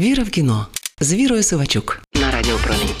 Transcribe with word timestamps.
Віра 0.00 0.22
в 0.22 0.30
кіно 0.30 0.66
з 1.00 1.14
Вірою 1.14 1.42
Сивачук 1.42 2.02
на 2.14 2.30
Радіо 2.30 2.56
Промінь. 2.64 2.94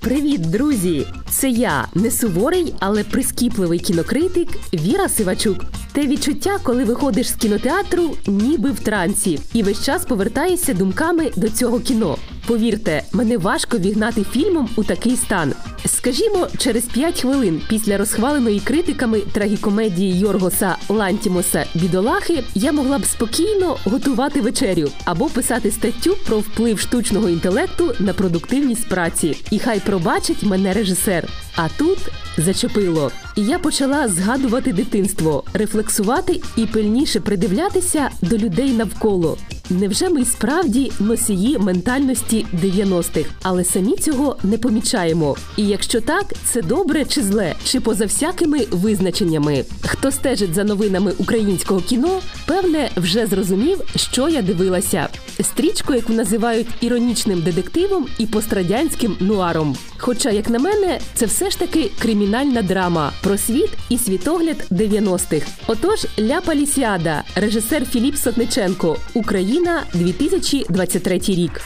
Привіт, 0.00 0.40
друзі! 0.40 1.06
Це 1.30 1.48
я 1.48 1.88
не 1.94 2.10
суворий, 2.10 2.74
але 2.80 3.04
прискіпливий 3.04 3.78
кінокритик 3.78 4.48
Віра 4.74 5.08
Сивачук. 5.08 5.64
Те 5.92 6.06
відчуття, 6.06 6.58
коли 6.62 6.84
виходиш 6.84 7.28
з 7.28 7.32
кінотеатру, 7.32 8.16
ніби 8.26 8.70
в 8.70 8.80
трансі, 8.80 9.40
і 9.52 9.62
весь 9.62 9.84
час 9.84 10.04
повертаєшся 10.04 10.74
думками 10.74 11.30
до 11.36 11.48
цього 11.48 11.80
кіно. 11.80 12.16
Повірте, 12.46 13.02
мене 13.12 13.38
важко 13.38 13.78
вігнати 13.78 14.24
фільмом 14.24 14.68
у 14.76 14.84
такий 14.84 15.16
стан. 15.16 15.52
Скажімо, 15.86 16.48
через 16.58 16.84
5 16.84 17.20
хвилин 17.20 17.62
після 17.68 17.98
розхваленої 17.98 18.60
критиками 18.60 19.20
трагікомедії 19.20 20.18
Йоргоса 20.18 20.76
Лантімоса 20.88 21.64
Бідолахи 21.74 22.44
я 22.54 22.72
могла 22.72 22.98
б 22.98 23.04
спокійно 23.04 23.76
готувати 23.84 24.40
вечерю 24.40 24.90
або 25.04 25.26
писати 25.26 25.70
статтю 25.70 26.16
про 26.26 26.38
вплив 26.38 26.80
штучного 26.80 27.28
інтелекту 27.28 27.94
на 27.98 28.12
продуктивність 28.12 28.88
праці. 28.88 29.36
І 29.50 29.58
хай 29.58 29.80
пробачить 29.80 30.42
мене 30.42 30.72
режисер. 30.72 31.28
А 31.56 31.68
тут 31.68 31.98
зачепило. 32.36 33.10
І 33.36 33.42
я 33.42 33.58
почала 33.58 34.08
згадувати 34.08 34.72
дитинство, 34.72 35.44
рефлексувати 35.54 36.40
і 36.56 36.66
пильніше 36.66 37.20
придивлятися 37.20 38.10
до 38.22 38.38
людей 38.38 38.72
навколо. 38.72 39.38
Невже 39.70 40.08
ми 40.08 40.24
справді 40.24 40.92
носії 41.00 41.58
ментальності 41.58 42.46
90-х, 42.62 43.30
але 43.42 43.64
самі 43.64 43.96
цього 43.96 44.36
не 44.42 44.58
помічаємо? 44.58 45.36
І 45.56 45.66
якщо 45.66 46.00
так, 46.00 46.24
це 46.44 46.62
добре 46.62 47.04
чи 47.04 47.22
зле, 47.22 47.54
чи 47.64 47.80
поза 47.80 48.04
всякими 48.04 48.58
визначеннями? 48.70 49.64
Хто 49.86 50.10
стежить 50.10 50.54
за 50.54 50.64
новинами 50.64 51.12
українського 51.18 51.80
кіно, 51.80 52.20
певне, 52.46 52.90
вже 52.96 53.26
зрозумів, 53.26 53.80
що 53.96 54.28
я 54.28 54.42
дивилася. 54.42 55.08
Стрічку, 55.40 55.94
яку 55.94 56.12
називають 56.12 56.68
іронічним 56.80 57.42
детективом 57.42 58.06
і 58.18 58.26
пострадянським 58.26 59.16
нуаром. 59.20 59.76
Хоча, 59.98 60.30
як 60.30 60.50
на 60.50 60.58
мене, 60.58 61.00
це 61.14 61.26
все 61.26 61.50
ж 61.50 61.58
таки 61.58 61.90
кримінальна 61.98 62.62
драма 62.62 63.12
про 63.22 63.38
світ 63.38 63.70
і 63.88 63.98
світогляд 63.98 64.66
90-х. 64.70 65.46
Отож, 65.66 66.06
Ля 66.18 66.40
Палісіада, 66.40 67.22
режисер 67.34 67.86
Філіп 67.86 68.16
Сотниченко, 68.16 68.96
Україна, 69.14 69.82
2023 69.94 71.18
рік. 71.18 71.60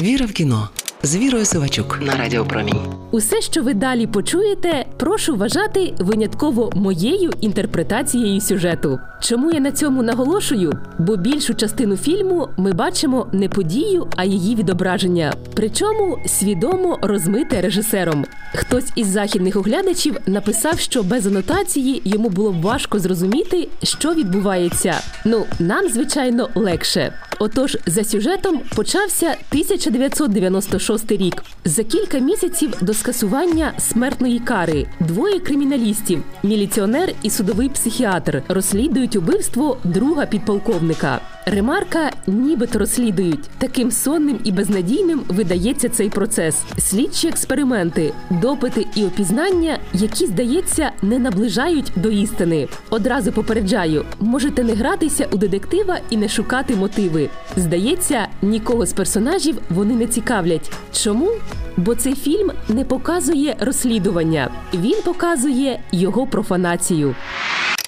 Віра 0.00 0.26
в 0.26 0.32
кіно 0.32 0.68
з 1.02 1.16
Вірою 1.16 1.44
Сивачук 1.44 1.98
на 2.02 2.16
радіопромінь. 2.16 2.94
Усе, 3.10 3.40
що 3.40 3.62
ви 3.62 3.74
далі 3.74 4.06
почуєте, 4.06 4.86
прошу 4.98 5.36
вважати 5.36 5.94
винятково 5.98 6.70
моєю 6.74 7.30
інтерпретацією 7.40 8.40
сюжету. 8.40 9.00
Чому 9.20 9.52
я 9.52 9.60
на 9.60 9.72
цьому 9.72 10.02
наголошую? 10.02 10.72
Бо 10.98 11.16
більшу 11.16 11.54
частину 11.54 11.96
фільму 11.96 12.48
ми 12.56 12.72
бачимо 12.72 13.26
не 13.32 13.48
подію, 13.48 14.06
а 14.16 14.24
її 14.24 14.54
відображення. 14.54 15.34
Причому 15.54 16.18
свідомо 16.26 16.98
розмите 17.02 17.60
режисером. 17.60 18.24
Хтось 18.54 18.92
із 18.96 19.06
західних 19.06 19.56
оглядачів 19.56 20.16
написав, 20.26 20.78
що 20.78 21.02
без 21.02 21.26
анотації 21.26 22.02
йому 22.04 22.28
було 22.28 22.56
важко 22.62 22.98
зрозуміти, 22.98 23.68
що 23.82 24.14
відбувається. 24.14 24.94
Ну 25.24 25.46
нам, 25.58 25.88
звичайно, 25.88 26.48
легше. 26.54 27.12
Отож, 27.38 27.78
за 27.86 28.04
сюжетом 28.04 28.60
почався 28.76 29.26
1996 29.26 31.12
рік. 31.12 31.44
За 31.64 31.84
кілька 31.84 32.18
місяців 32.18 32.74
до 32.80 32.94
скасування 32.94 33.72
смертної 33.78 34.38
кари 34.38 34.86
двоє 35.00 35.40
криміналістів, 35.40 36.22
міліціонер 36.42 37.12
і 37.22 37.30
судовий 37.30 37.68
психіатр, 37.68 38.42
розслідують 38.48 39.16
убивство 39.16 39.78
друга 39.84 40.26
підполковника. 40.26 41.20
Ремарка 41.46 42.10
нібито 42.26 42.78
розслідують. 42.78 43.50
Таким 43.58 43.90
сонним 43.90 44.40
і 44.44 44.52
безнадійним 44.52 45.22
видається 45.28 45.88
цей 45.88 46.10
процес. 46.10 46.62
Слідчі 46.78 47.28
експерименти, 47.28 48.12
допити 48.30 48.86
і 48.94 49.04
опізнання, 49.04 49.77
які, 49.94 50.26
здається, 50.26 50.90
не 51.02 51.18
наближають 51.18 51.92
до 51.96 52.10
істини. 52.10 52.68
Одразу 52.90 53.32
попереджаю, 53.32 54.04
можете 54.20 54.64
не 54.64 54.72
гратися 54.72 55.28
у 55.32 55.36
детектива 55.36 55.98
і 56.10 56.16
не 56.16 56.28
шукати 56.28 56.76
мотиви. 56.76 57.28
Здається, 57.56 58.28
нікого 58.42 58.86
з 58.86 58.92
персонажів 58.92 59.58
вони 59.70 59.94
не 59.94 60.06
цікавлять. 60.06 60.72
Чому? 60.92 61.30
Бо 61.76 61.94
цей 61.94 62.14
фільм 62.14 62.50
не 62.68 62.84
показує 62.84 63.56
розслідування, 63.60 64.50
він 64.74 64.96
показує 65.04 65.80
його 65.92 66.26
профанацію. 66.26 67.14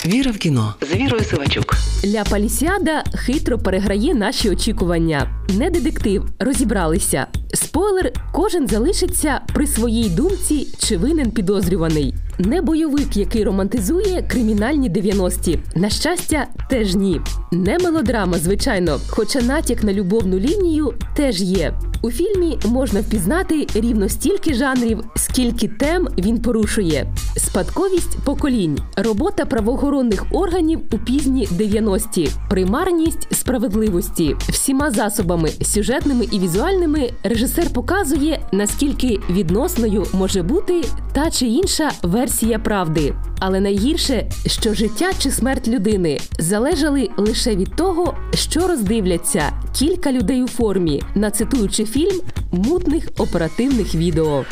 Віра 0.06 0.30
в 0.30 0.36
кіно 0.36 0.74
з 0.90 0.94
Вірою 0.94 1.24
Сивачук. 1.24 1.76
Ля 2.04 2.24
Палісіада 2.30 3.04
хитро 3.14 3.58
переграє 3.58 4.14
наші 4.14 4.50
очікування. 4.50 5.44
Не 5.58 5.70
детектив, 5.70 6.24
розібралися. 6.38 7.26
Спойлер, 7.54 8.12
кожен 8.32 8.68
залишиться 8.68 9.40
при 9.54 9.66
своїй 9.66 10.08
думці, 10.08 10.68
чи 10.78 10.96
винен 10.96 11.30
підозрюваний. 11.30 12.14
Не 12.38 12.62
бойовик, 12.62 13.16
який 13.16 13.44
романтизує 13.44 14.22
кримінальні 14.22 14.90
90-ті. 14.90 15.58
На 15.74 15.90
щастя, 15.90 16.46
теж 16.70 16.94
ні. 16.94 17.20
Не 17.52 17.78
мелодрама, 17.78 18.38
звичайно, 18.38 19.00
хоча 19.08 19.40
натяк 19.40 19.84
на 19.84 19.92
любовну 19.92 20.38
лінію 20.38 20.94
теж 21.16 21.42
є. 21.42 21.74
У 22.02 22.10
фільмі 22.10 22.58
можна 22.64 23.00
впізнати 23.00 23.66
рівно 23.74 24.08
стільки 24.08 24.54
жанрів, 24.54 25.04
скільки 25.16 25.68
тем 25.68 26.08
він 26.18 26.42
порушує: 26.42 27.06
спадковість 27.36 28.18
поколінь, 28.24 28.78
робота 28.96 29.44
правоохоронних 29.44 30.26
органів 30.30 30.80
у 30.92 30.98
пізні 30.98 31.46
90-ті, 31.46 32.30
примарність 32.50 33.34
справедливості, 33.34 34.36
всіма 34.48 34.90
засобами, 34.90 35.48
сюжетними 35.48 36.24
і 36.30 36.38
візуальними, 36.38 37.10
режисер 37.22 37.70
показує, 37.72 38.40
наскільки 38.52 39.18
відносною 39.30 40.06
може 40.12 40.42
бути 40.42 40.84
та 41.12 41.30
чи 41.30 41.46
інша 41.46 41.90
версія 42.02 42.58
правди. 42.58 43.14
Але 43.40 43.60
найгірше, 43.60 44.30
що 44.46 44.74
життя 44.74 45.10
чи 45.18 45.30
смерть 45.30 45.68
людини 45.68 46.20
залежали 46.38 47.08
лише 47.16 47.56
від 47.56 47.76
того, 47.76 48.14
що 48.34 48.68
роздивляться 48.68 49.52
кілька 49.74 50.12
людей 50.12 50.42
у 50.42 50.48
формі, 50.48 51.02
нацитуючи 51.14 51.84
фільм 51.84 52.20
мутних 52.52 53.08
оперативних 53.18 53.94
відео. 53.94 54.44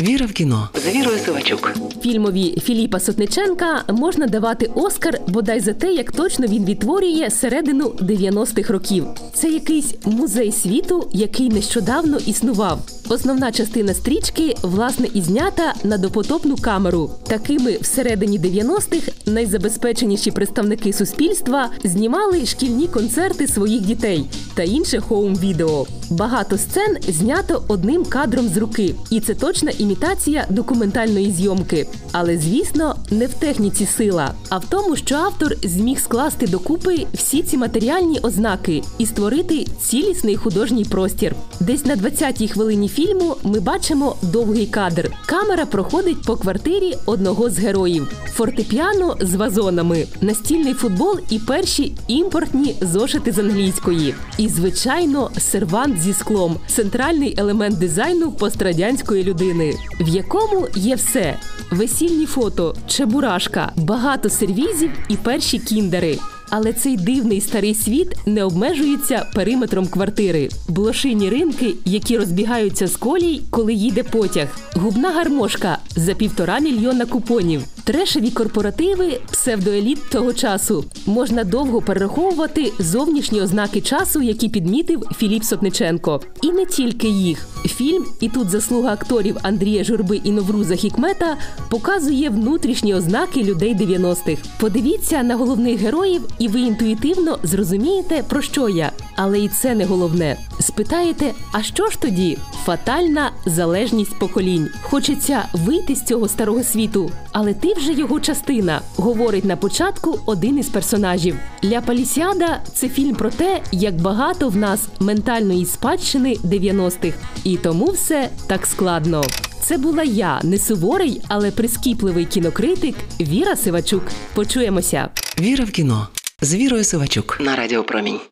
Віра 0.00 0.26
в 0.26 0.32
кіно 0.32 0.68
з 0.74 0.86
Вірою 0.86 1.18
Сивачук. 1.18 1.72
Фільмові 2.02 2.58
Філіпа 2.64 3.00
Сотниченка 3.00 3.84
можна 3.88 4.26
давати 4.26 4.70
Оскар 4.74 5.20
бодай 5.28 5.60
за 5.60 5.72
те, 5.72 5.92
як 5.92 6.12
точно 6.12 6.46
він 6.46 6.64
відтворює 6.64 7.30
середину 7.30 7.84
90-х 7.88 8.72
років. 8.72 9.06
Це 9.34 9.48
якийсь 9.48 9.94
музей 10.04 10.52
світу, 10.52 11.08
який 11.12 11.48
нещодавно 11.48 12.18
існував. 12.26 12.80
Основна 13.08 13.52
частина 13.52 13.94
стрічки 13.94 14.56
власне 14.62 15.08
і 15.14 15.22
знята 15.22 15.74
на 15.84 15.98
допотопну 15.98 16.56
камеру. 16.56 17.10
Такими 17.28 17.78
всередині 17.80 18.38
90-х 18.40 19.12
найзабезпеченіші 19.26 20.30
представники 20.30 20.92
суспільства 20.92 21.70
знімали 21.84 22.46
шкільні 22.46 22.86
концерти 22.86 23.48
своїх 23.48 23.80
дітей 23.80 24.24
та 24.54 24.62
інше 24.62 25.00
хоум-відео. 25.00 25.86
Багато 26.10 26.58
сцен 26.58 26.96
знято 27.08 27.62
одним 27.68 28.04
кадром 28.04 28.48
з 28.48 28.56
руки, 28.56 28.94
і 29.10 29.20
це 29.20 29.34
точна 29.34 29.72
імітація 29.78 30.46
документальної 30.48 31.32
зйомки. 31.32 31.86
Але 32.12 32.38
звісно, 32.38 32.96
не 33.10 33.26
в 33.26 33.34
техніці 33.34 33.86
сила, 33.86 34.34
а 34.48 34.58
в 34.58 34.64
тому, 34.64 34.96
що 34.96 35.14
автор 35.14 35.56
зміг 35.62 36.00
скласти 36.00 36.46
докупи 36.46 37.06
всі 37.14 37.42
ці 37.42 37.56
матеріальні 37.56 38.18
ознаки 38.22 38.82
і 38.98 39.06
створити 39.06 39.66
цілісний 39.80 40.36
художній 40.36 40.84
простір. 40.84 41.34
Десь 41.60 41.84
на 41.84 41.96
20-й 41.96 42.48
хвилині 42.48 42.88
фільму 42.88 43.36
ми 43.42 43.60
бачимо 43.60 44.16
довгий 44.22 44.66
кадр. 44.66 45.10
Камера 45.26 45.66
проходить 45.66 46.22
по 46.22 46.36
квартирі 46.36 46.94
одного 47.06 47.50
з 47.50 47.58
героїв: 47.58 48.12
фортепіано 48.32 49.16
з 49.20 49.34
вазонами, 49.34 50.06
настільний 50.20 50.74
футбол 50.74 51.18
і 51.30 51.38
перші 51.38 51.94
імпортні 52.08 52.74
зошити 52.80 53.32
з 53.32 53.38
англійської. 53.38 54.14
І, 54.38 54.48
звичайно, 54.48 55.30
сервант 55.38 55.97
зі 56.02 56.12
склом. 56.12 56.56
Центральний 56.66 57.34
елемент 57.38 57.78
дизайну 57.78 58.32
пострадянської 58.32 59.24
людини, 59.24 59.74
в 60.00 60.08
якому 60.08 60.68
є 60.74 60.94
все: 60.94 61.36
весільні 61.70 62.26
фото, 62.26 62.74
чебурашка, 62.86 63.72
багато 63.76 64.28
сервізів 64.28 64.90
і 65.08 65.16
перші 65.16 65.58
кіндери. 65.58 66.18
Але 66.50 66.72
цей 66.72 66.96
дивний 66.96 67.40
старий 67.40 67.74
світ 67.74 68.16
не 68.26 68.44
обмежується 68.44 69.26
периметром 69.34 69.86
квартири, 69.86 70.48
блошині 70.68 71.30
ринки, 71.30 71.74
які 71.84 72.18
розбігаються 72.18 72.86
з 72.86 72.96
колій, 72.96 73.42
коли 73.50 73.74
їде 73.74 74.02
потяг, 74.02 74.48
губна 74.74 75.10
гармошка 75.10 75.78
за 75.96 76.14
півтора 76.14 76.58
мільйона 76.58 77.06
купонів, 77.06 77.62
Трешеві 77.88 78.30
корпоративи 78.30 79.20
псевдоеліт 79.30 80.10
того 80.10 80.32
часу. 80.32 80.84
Можна 81.06 81.44
довго 81.44 81.80
перераховувати 81.80 82.72
зовнішні 82.78 83.42
ознаки 83.42 83.80
часу, 83.80 84.22
які 84.22 84.48
підмітив 84.48 85.02
Філіп 85.16 85.44
Сотниченко. 85.44 86.20
І 86.42 86.52
не 86.52 86.66
тільки 86.66 87.08
їх. 87.08 87.48
Фільм, 87.66 88.06
і 88.20 88.28
тут 88.28 88.50
заслуга 88.50 88.92
акторів 88.92 89.36
Андрія 89.42 89.84
Журби 89.84 90.20
і 90.24 90.30
Новруза 90.30 90.76
Хікмета 90.76 91.36
показує 91.70 92.30
внутрішні 92.30 92.94
ознаки 92.94 93.42
людей 93.42 93.76
90-х. 93.76 94.42
Подивіться 94.60 95.22
на 95.22 95.36
головних 95.36 95.80
героїв, 95.80 96.22
і 96.38 96.48
ви 96.48 96.60
інтуїтивно 96.60 97.38
зрозумієте, 97.42 98.24
про 98.28 98.42
що 98.42 98.68
я. 98.68 98.92
Але 99.16 99.40
і 99.40 99.48
це 99.48 99.74
не 99.74 99.84
головне. 99.84 100.36
Спитаєте, 100.60 101.32
а 101.52 101.62
що 101.62 101.86
ж 101.86 102.00
тоді? 102.00 102.38
Фатальна 102.64 103.30
залежність 103.46 104.18
поколінь. 104.18 104.68
Хочеться 104.82 105.44
вийти 105.52 105.94
з 105.94 106.02
цього 106.02 106.28
старого 106.28 106.62
світу, 106.62 107.10
але 107.32 107.54
ти 107.54 107.74
вже 107.78 107.92
його 107.92 108.20
частина, 108.20 108.80
говорить 108.96 109.44
на 109.44 109.56
початку 109.56 110.20
один 110.26 110.58
із 110.58 110.68
персонажів. 110.68 111.36
Ля 111.64 111.80
Палісіада 111.80 112.60
це 112.74 112.88
фільм 112.88 113.14
про 113.14 113.30
те, 113.30 113.60
як 113.72 113.94
багато 113.94 114.48
в 114.48 114.56
нас 114.56 114.88
ментальної 115.00 115.66
спадщини 115.66 116.34
90-х. 116.44 117.16
І 117.44 117.56
тому 117.56 117.86
все 117.86 118.28
так 118.46 118.66
складно. 118.66 119.24
Це 119.62 119.78
була 119.78 120.02
я, 120.02 120.40
не 120.42 120.58
суворий, 120.58 121.20
але 121.28 121.50
прискіпливий 121.50 122.24
кінокритик 122.24 122.94
Віра 123.20 123.56
Сивачук. 123.56 124.02
Почуємося. 124.34 125.08
Віра 125.40 125.64
в 125.64 125.70
кіно 125.70 126.08
з 126.40 126.54
Вірою 126.54 126.84
Сивачук 126.84 127.38
на 127.40 127.56
Радіо 127.56 127.84
Промінь. 127.84 128.20